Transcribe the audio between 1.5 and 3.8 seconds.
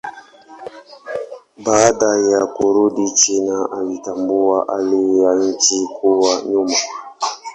Baada ya kurudi China